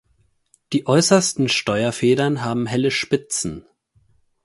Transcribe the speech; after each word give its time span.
Die 0.73 0.87
äußersten 0.87 1.47
Steuerfedern 1.47 2.43
haben 2.43 2.65
helle 2.65 2.89
Spitzen. 2.89 3.67